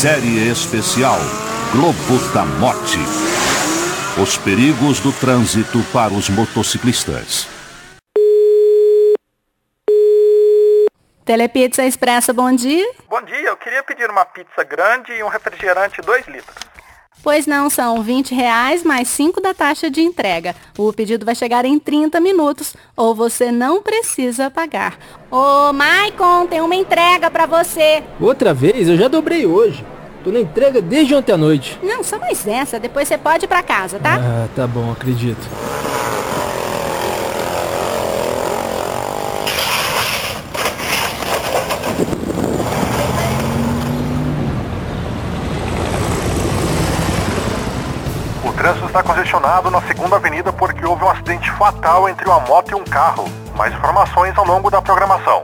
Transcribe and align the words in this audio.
Série 0.00 0.48
especial 0.48 1.18
Globo 1.72 2.32
da 2.32 2.44
Morte. 2.44 2.98
Os 4.22 4.38
perigos 4.38 5.00
do 5.00 5.12
trânsito 5.12 5.82
para 5.92 6.14
os 6.14 6.28
motociclistas. 6.28 7.48
Telepizza 11.24 11.84
Expressa, 11.84 12.32
bom 12.32 12.52
dia. 12.52 12.88
Bom 13.08 13.20
dia, 13.22 13.48
eu 13.48 13.56
queria 13.56 13.82
pedir 13.82 14.08
uma 14.08 14.24
pizza 14.24 14.62
grande 14.62 15.14
e 15.14 15.22
um 15.24 15.26
refrigerante 15.26 16.00
2 16.00 16.28
litros. 16.28 16.67
Pois 17.22 17.46
não, 17.46 17.68
são 17.68 18.02
20 18.02 18.34
reais 18.34 18.82
mais 18.82 19.08
5 19.08 19.40
da 19.40 19.52
taxa 19.52 19.90
de 19.90 20.00
entrega. 20.00 20.54
O 20.78 20.92
pedido 20.92 21.26
vai 21.26 21.34
chegar 21.34 21.64
em 21.64 21.78
30 21.78 22.20
minutos 22.20 22.74
ou 22.96 23.14
você 23.14 23.50
não 23.50 23.82
precisa 23.82 24.50
pagar. 24.50 24.96
Ô, 25.30 25.72
Maicon, 25.72 26.46
tem 26.46 26.60
uma 26.60 26.74
entrega 26.74 27.30
para 27.30 27.46
você. 27.46 28.02
Outra 28.20 28.54
vez? 28.54 28.88
Eu 28.88 28.96
já 28.96 29.08
dobrei 29.08 29.44
hoje. 29.46 29.84
Tô 30.24 30.30
na 30.30 30.40
entrega 30.40 30.80
desde 30.82 31.14
ontem 31.14 31.32
à 31.32 31.36
noite. 31.36 31.78
Não, 31.82 32.02
só 32.02 32.18
mais 32.18 32.46
essa. 32.46 32.78
Depois 32.80 33.06
você 33.08 33.16
pode 33.16 33.44
ir 33.44 33.48
pra 33.48 33.62
casa, 33.62 33.98
tá? 33.98 34.16
Ah, 34.16 34.48
tá 34.54 34.66
bom, 34.66 34.90
acredito. 34.90 35.38
Trânsito 48.68 48.86
está 48.86 49.02
congestionado 49.02 49.70
na 49.70 49.80
segunda 49.80 50.16
avenida 50.16 50.52
porque 50.52 50.84
houve 50.84 51.02
um 51.02 51.08
acidente 51.08 51.50
fatal 51.52 52.06
entre 52.06 52.26
uma 52.26 52.40
moto 52.40 52.72
e 52.72 52.74
um 52.74 52.84
carro. 52.84 53.24
Mais 53.56 53.72
informações 53.72 54.36
ao 54.36 54.44
longo 54.44 54.70
da 54.70 54.82
programação. 54.82 55.42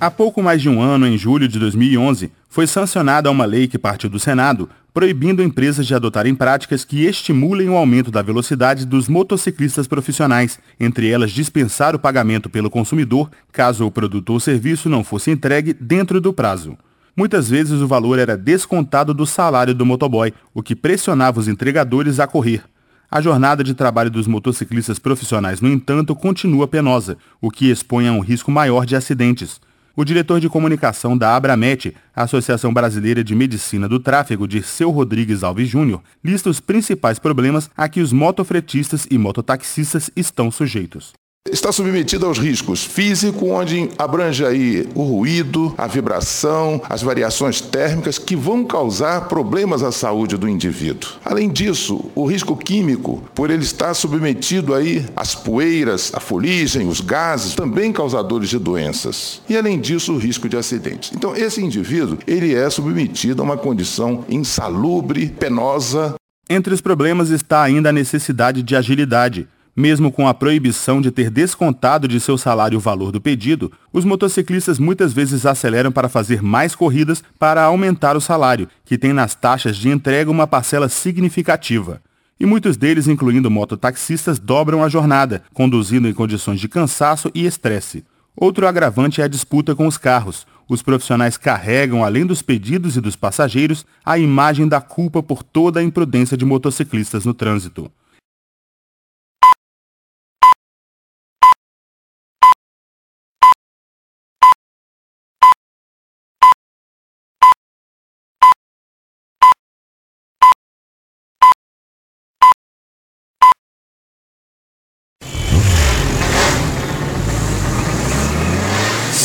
Há 0.00 0.10
pouco 0.10 0.42
mais 0.42 0.62
de 0.62 0.68
um 0.68 0.80
ano, 0.80 1.06
em 1.06 1.18
julho 1.18 1.46
de 1.46 1.58
2011, 1.58 2.32
foi 2.48 2.66
sancionada 2.66 3.30
uma 3.30 3.44
lei 3.44 3.68
que 3.68 3.78
partiu 3.78 4.08
do 4.08 4.18
Senado 4.18 4.70
proibindo 4.92 5.42
empresas 5.42 5.86
de 5.86 5.94
adotarem 5.94 6.34
práticas 6.34 6.82
que 6.82 7.04
estimulem 7.04 7.68
o 7.68 7.76
aumento 7.76 8.10
da 8.10 8.22
velocidade 8.22 8.86
dos 8.86 9.06
motociclistas 9.06 9.86
profissionais, 9.86 10.58
entre 10.80 11.10
elas 11.10 11.30
dispensar 11.30 11.94
o 11.94 11.98
pagamento 11.98 12.48
pelo 12.48 12.70
consumidor 12.70 13.30
caso 13.52 13.86
o 13.86 13.90
produto 13.90 14.30
ou 14.30 14.40
serviço 14.40 14.88
não 14.88 15.04
fosse 15.04 15.30
entregue 15.30 15.74
dentro 15.74 16.20
do 16.20 16.32
prazo. 16.32 16.76
Muitas 17.16 17.48
vezes 17.48 17.80
o 17.80 17.86
valor 17.86 18.18
era 18.18 18.36
descontado 18.36 19.12
do 19.12 19.26
salário 19.26 19.74
do 19.74 19.84
motoboy, 19.84 20.32
o 20.54 20.62
que 20.62 20.76
pressionava 20.76 21.40
os 21.40 21.48
entregadores 21.48 22.20
a 22.20 22.26
correr. 22.26 22.62
A 23.10 23.20
jornada 23.20 23.64
de 23.64 23.74
trabalho 23.74 24.10
dos 24.10 24.28
motociclistas 24.28 24.98
profissionais, 24.98 25.60
no 25.60 25.68
entanto, 25.68 26.14
continua 26.14 26.68
penosa, 26.68 27.18
o 27.40 27.50
que 27.50 27.68
expõe 27.68 28.06
a 28.06 28.12
um 28.12 28.20
risco 28.20 28.52
maior 28.52 28.86
de 28.86 28.94
acidentes. 28.94 29.60
O 29.96 30.04
diretor 30.04 30.40
de 30.40 30.48
comunicação 30.48 31.18
da 31.18 31.34
Abramet, 31.34 31.94
Associação 32.14 32.72
Brasileira 32.72 33.24
de 33.24 33.34
Medicina 33.34 33.88
do 33.88 33.98
Tráfego, 33.98 34.46
Dirceu 34.46 34.90
Rodrigues 34.90 35.42
Alves 35.42 35.68
Júnior, 35.68 36.00
lista 36.22 36.48
os 36.48 36.60
principais 36.60 37.18
problemas 37.18 37.68
a 37.76 37.88
que 37.88 38.00
os 38.00 38.12
motofretistas 38.12 39.08
e 39.10 39.18
mototaxistas 39.18 40.08
estão 40.14 40.50
sujeitos. 40.50 41.12
Está 41.48 41.72
submetido 41.72 42.26
aos 42.26 42.36
riscos 42.36 42.84
físicos, 42.84 43.48
onde 43.48 43.88
abrange 43.96 44.44
aí 44.44 44.86
o 44.94 45.02
ruído, 45.02 45.74
a 45.78 45.86
vibração, 45.86 46.82
as 46.86 47.02
variações 47.02 47.62
térmicas 47.62 48.18
que 48.18 48.36
vão 48.36 48.62
causar 48.62 49.26
problemas 49.26 49.82
à 49.82 49.90
saúde 49.90 50.36
do 50.36 50.46
indivíduo. 50.46 51.08
Além 51.24 51.48
disso, 51.48 52.10
o 52.14 52.26
risco 52.26 52.54
químico, 52.54 53.24
por 53.34 53.50
ele 53.50 53.62
estar 53.62 53.94
submetido 53.94 54.74
aí 54.74 55.06
às 55.16 55.34
poeiras, 55.34 56.12
à 56.14 56.20
fuligem, 56.20 56.86
os 56.86 57.00
gases, 57.00 57.54
também 57.54 57.90
causadores 57.90 58.50
de 58.50 58.58
doenças. 58.58 59.40
E 59.48 59.56
além 59.56 59.80
disso, 59.80 60.12
o 60.12 60.18
risco 60.18 60.46
de 60.46 60.58
acidentes. 60.58 61.10
Então, 61.14 61.34
esse 61.34 61.62
indivíduo, 61.62 62.18
ele 62.26 62.54
é 62.54 62.68
submetido 62.68 63.40
a 63.40 63.44
uma 63.46 63.56
condição 63.56 64.26
insalubre, 64.28 65.30
penosa. 65.30 66.14
Entre 66.50 66.74
os 66.74 66.82
problemas 66.82 67.30
está 67.30 67.62
ainda 67.62 67.88
a 67.88 67.92
necessidade 67.92 68.62
de 68.62 68.76
agilidade. 68.76 69.48
Mesmo 69.74 70.10
com 70.10 70.26
a 70.26 70.34
proibição 70.34 71.00
de 71.00 71.10
ter 71.10 71.30
descontado 71.30 72.08
de 72.08 72.18
seu 72.18 72.36
salário 72.36 72.78
o 72.78 72.80
valor 72.80 73.12
do 73.12 73.20
pedido, 73.20 73.70
os 73.92 74.04
motociclistas 74.04 74.78
muitas 74.78 75.12
vezes 75.12 75.46
aceleram 75.46 75.92
para 75.92 76.08
fazer 76.08 76.42
mais 76.42 76.74
corridas 76.74 77.22
para 77.38 77.62
aumentar 77.62 78.16
o 78.16 78.20
salário, 78.20 78.68
que 78.84 78.98
tem 78.98 79.12
nas 79.12 79.34
taxas 79.34 79.76
de 79.76 79.88
entrega 79.88 80.30
uma 80.30 80.46
parcela 80.46 80.88
significativa. 80.88 82.02
E 82.38 82.46
muitos 82.46 82.76
deles, 82.76 83.06
incluindo 83.06 83.50
mototaxistas, 83.50 84.38
dobram 84.38 84.82
a 84.82 84.88
jornada, 84.88 85.42
conduzindo 85.52 86.08
em 86.08 86.14
condições 86.14 86.58
de 86.58 86.68
cansaço 86.68 87.30
e 87.34 87.46
estresse. 87.46 88.04
Outro 88.34 88.66
agravante 88.66 89.20
é 89.20 89.24
a 89.24 89.28
disputa 89.28 89.74
com 89.74 89.86
os 89.86 89.98
carros. 89.98 90.46
Os 90.66 90.82
profissionais 90.82 91.36
carregam, 91.36 92.02
além 92.02 92.24
dos 92.24 92.42
pedidos 92.42 92.96
e 92.96 93.00
dos 93.00 93.14
passageiros, 93.14 93.84
a 94.04 94.18
imagem 94.18 94.66
da 94.66 94.80
culpa 94.80 95.22
por 95.22 95.42
toda 95.42 95.80
a 95.80 95.82
imprudência 95.82 96.36
de 96.36 96.44
motociclistas 96.44 97.24
no 97.24 97.34
trânsito. 97.34 97.90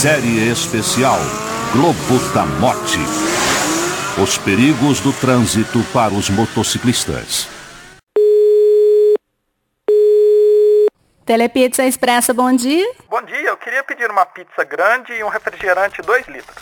Série 0.05 0.51
especial 0.51 1.17
Globo 1.73 2.19
da 2.31 2.45
Morte. 2.45 2.99
Os 4.21 4.37
perigos 4.37 4.99
do 4.99 5.11
trânsito 5.11 5.79
para 5.91 6.13
os 6.13 6.29
motociclistas. 6.29 7.49
Telepizza 11.25 11.85
Expressa, 11.85 12.35
bom 12.35 12.55
dia. 12.55 12.87
Bom 13.09 13.23
dia, 13.23 13.49
eu 13.49 13.57
queria 13.57 13.83
pedir 13.83 14.11
uma 14.11 14.27
pizza 14.27 14.63
grande 14.63 15.11
e 15.11 15.23
um 15.23 15.27
refrigerante 15.27 16.03
2 16.03 16.27
litros. 16.27 16.55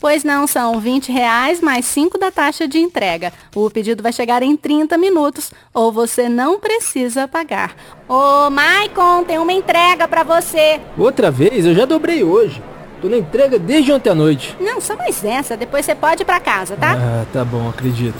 Pois 0.00 0.24
não, 0.24 0.48
são 0.48 0.80
20 0.80 1.12
reais 1.12 1.60
mais 1.60 1.84
5 1.84 2.18
da 2.18 2.32
taxa 2.32 2.66
de 2.66 2.80
entrega. 2.80 3.32
O 3.54 3.70
pedido 3.70 4.02
vai 4.02 4.12
chegar 4.12 4.42
em 4.42 4.56
30 4.56 4.98
minutos 4.98 5.52
ou 5.72 5.92
você 5.92 6.28
não 6.28 6.58
precisa 6.58 7.28
pagar. 7.28 7.76
Ô, 8.08 8.50
Maicon, 8.50 9.22
tem 9.22 9.38
uma 9.38 9.52
entrega 9.52 10.08
para 10.08 10.24
você. 10.24 10.80
Outra 10.98 11.30
vez? 11.30 11.64
Eu 11.64 11.76
já 11.76 11.84
dobrei 11.84 12.24
hoje. 12.24 12.60
Tô 13.02 13.08
na 13.08 13.18
entrega 13.18 13.58
desde 13.58 13.90
ontem 13.90 14.10
à 14.10 14.14
noite. 14.14 14.56
Não, 14.60 14.80
só 14.80 14.94
mais 14.94 15.24
essa. 15.24 15.56
Depois 15.56 15.84
você 15.84 15.92
pode 15.92 16.22
ir 16.22 16.24
pra 16.24 16.38
casa, 16.38 16.76
tá? 16.76 16.92
Ah, 16.92 17.26
tá 17.32 17.44
bom, 17.44 17.68
acredito. 17.68 18.14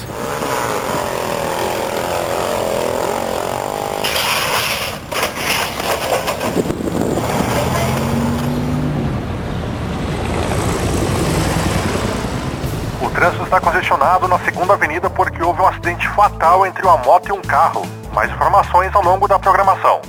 O 13.01 13.11
trânsito 13.11 13.45
está 13.45 13.61
congestionado 13.61 14.27
na 14.27 14.41
segunda 14.41 14.73
avenida 14.73 15.09
porque 15.09 15.41
houve 15.41 15.61
um 15.63 15.67
acidente 15.69 16.09
fatal 16.09 16.67
entre 16.67 16.83
uma 16.83 16.97
moto 16.97 17.29
e 17.29 17.33
um 17.33 17.41
carro. 17.41 17.87
Mais 18.13 18.33
informações 18.33 18.93
ao 18.97 19.05
longo 19.05 19.29
da 19.29 19.39
programação. 19.39 20.03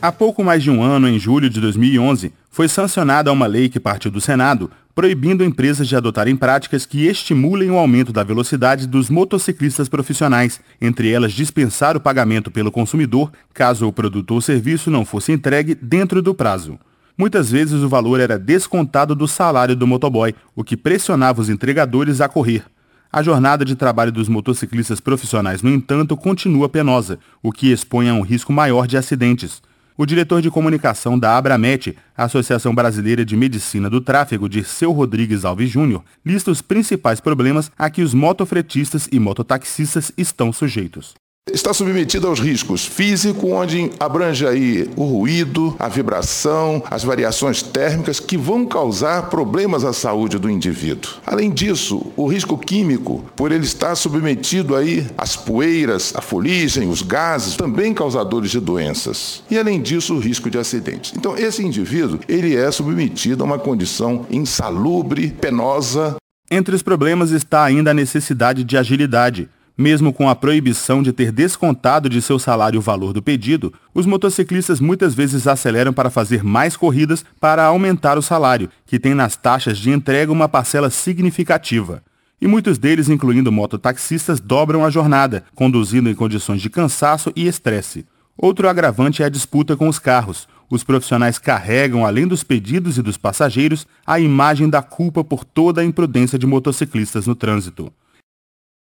Há 0.00 0.12
pouco 0.12 0.44
mais 0.44 0.62
de 0.62 0.70
um 0.70 0.84
ano, 0.84 1.08
em 1.08 1.18
julho 1.18 1.50
de 1.50 1.60
2011, 1.60 2.32
foi 2.58 2.66
sancionada 2.66 3.32
uma 3.32 3.46
lei 3.46 3.68
que 3.68 3.78
partiu 3.78 4.10
do 4.10 4.20
Senado 4.20 4.68
proibindo 4.92 5.44
empresas 5.44 5.86
de 5.86 5.94
adotarem 5.94 6.34
práticas 6.34 6.84
que 6.84 7.06
estimulem 7.06 7.70
o 7.70 7.78
aumento 7.78 8.12
da 8.12 8.24
velocidade 8.24 8.84
dos 8.84 9.08
motociclistas 9.08 9.88
profissionais, 9.88 10.60
entre 10.80 11.08
elas 11.08 11.32
dispensar 11.32 11.96
o 11.96 12.00
pagamento 12.00 12.50
pelo 12.50 12.72
consumidor 12.72 13.30
caso 13.54 13.86
o 13.86 13.92
produto 13.92 14.32
ou 14.32 14.40
serviço 14.40 14.90
não 14.90 15.04
fosse 15.04 15.30
entregue 15.30 15.72
dentro 15.72 16.20
do 16.20 16.34
prazo. 16.34 16.76
Muitas 17.16 17.48
vezes 17.48 17.80
o 17.80 17.88
valor 17.88 18.18
era 18.18 18.36
descontado 18.36 19.14
do 19.14 19.28
salário 19.28 19.76
do 19.76 19.86
motoboy, 19.86 20.34
o 20.56 20.64
que 20.64 20.76
pressionava 20.76 21.40
os 21.40 21.48
entregadores 21.48 22.20
a 22.20 22.28
correr. 22.28 22.64
A 23.12 23.22
jornada 23.22 23.64
de 23.64 23.76
trabalho 23.76 24.10
dos 24.10 24.28
motociclistas 24.28 24.98
profissionais, 24.98 25.62
no 25.62 25.70
entanto, 25.70 26.16
continua 26.16 26.68
penosa, 26.68 27.20
o 27.40 27.52
que 27.52 27.70
expõe 27.70 28.08
a 28.08 28.14
um 28.14 28.22
risco 28.22 28.52
maior 28.52 28.88
de 28.88 28.96
acidentes. 28.96 29.62
O 30.00 30.06
diretor 30.06 30.40
de 30.40 30.48
comunicação 30.48 31.18
da 31.18 31.36
Abramet, 31.36 31.98
Associação 32.16 32.72
Brasileira 32.72 33.24
de 33.24 33.36
Medicina 33.36 33.90
do 33.90 34.00
Tráfego, 34.00 34.48
Dirceu 34.48 34.92
Rodrigues 34.92 35.44
Alves 35.44 35.68
Júnior, 35.68 36.04
lista 36.24 36.52
os 36.52 36.62
principais 36.62 37.20
problemas 37.20 37.68
a 37.76 37.90
que 37.90 38.00
os 38.00 38.14
motofretistas 38.14 39.08
e 39.10 39.18
mototaxistas 39.18 40.12
estão 40.16 40.52
sujeitos. 40.52 41.16
Está 41.52 41.72
submetido 41.72 42.26
aos 42.26 42.40
riscos 42.40 42.84
físicos, 42.84 43.50
onde 43.50 43.90
abrange 43.98 44.46
aí 44.46 44.88
o 44.96 45.04
ruído, 45.04 45.74
a 45.78 45.88
vibração, 45.88 46.82
as 46.90 47.04
variações 47.04 47.62
térmicas 47.62 48.20
que 48.20 48.36
vão 48.36 48.66
causar 48.66 49.28
problemas 49.28 49.84
à 49.84 49.92
saúde 49.92 50.38
do 50.38 50.50
indivíduo. 50.50 51.12
Além 51.26 51.50
disso, 51.50 52.12
o 52.16 52.26
risco 52.26 52.56
químico, 52.56 53.24
por 53.34 53.52
ele 53.52 53.64
estar 53.64 53.94
submetido 53.94 54.76
aí 54.76 55.06
às 55.16 55.36
poeiras, 55.36 56.12
à 56.14 56.20
fuligem, 56.20 56.88
os 56.88 57.02
gases, 57.02 57.56
também 57.56 57.94
causadores 57.94 58.50
de 58.50 58.60
doenças. 58.60 59.42
E 59.50 59.58
além 59.58 59.80
disso, 59.80 60.14
o 60.14 60.18
risco 60.18 60.50
de 60.50 60.58
acidentes. 60.58 61.12
Então, 61.16 61.36
esse 61.36 61.64
indivíduo, 61.64 62.20
ele 62.28 62.56
é 62.56 62.70
submetido 62.70 63.42
a 63.42 63.46
uma 63.46 63.58
condição 63.58 64.26
insalubre, 64.30 65.30
penosa, 65.30 66.16
Entre 66.50 66.74
os 66.74 66.82
problemas 66.82 67.30
está 67.30 67.62
ainda 67.62 67.90
a 67.90 67.94
necessidade 67.94 68.64
de 68.64 68.76
agilidade. 68.78 69.50
Mesmo 69.80 70.12
com 70.12 70.28
a 70.28 70.34
proibição 70.34 71.04
de 71.04 71.12
ter 71.12 71.30
descontado 71.30 72.08
de 72.08 72.20
seu 72.20 72.36
salário 72.36 72.80
o 72.80 72.82
valor 72.82 73.12
do 73.12 73.22
pedido, 73.22 73.72
os 73.94 74.06
motociclistas 74.06 74.80
muitas 74.80 75.14
vezes 75.14 75.46
aceleram 75.46 75.92
para 75.92 76.10
fazer 76.10 76.42
mais 76.42 76.76
corridas 76.76 77.24
para 77.38 77.64
aumentar 77.64 78.18
o 78.18 78.22
salário, 78.22 78.68
que 78.84 78.98
tem 78.98 79.14
nas 79.14 79.36
taxas 79.36 79.78
de 79.78 79.92
entrega 79.92 80.32
uma 80.32 80.48
parcela 80.48 80.90
significativa. 80.90 82.02
E 82.40 82.48
muitos 82.48 82.76
deles, 82.76 83.08
incluindo 83.08 83.52
mototaxistas, 83.52 84.40
dobram 84.40 84.84
a 84.84 84.90
jornada, 84.90 85.44
conduzindo 85.54 86.10
em 86.10 86.14
condições 86.14 86.60
de 86.60 86.68
cansaço 86.68 87.32
e 87.36 87.46
estresse. 87.46 88.04
Outro 88.36 88.68
agravante 88.68 89.22
é 89.22 89.26
a 89.26 89.30
disputa 89.30 89.76
com 89.76 89.86
os 89.86 90.00
carros. 90.00 90.48
Os 90.68 90.82
profissionais 90.82 91.38
carregam, 91.38 92.04
além 92.04 92.26
dos 92.26 92.42
pedidos 92.42 92.98
e 92.98 93.02
dos 93.02 93.16
passageiros, 93.16 93.86
a 94.04 94.18
imagem 94.18 94.68
da 94.68 94.82
culpa 94.82 95.22
por 95.22 95.44
toda 95.44 95.82
a 95.82 95.84
imprudência 95.84 96.36
de 96.36 96.48
motociclistas 96.48 97.28
no 97.28 97.36
trânsito. 97.36 97.92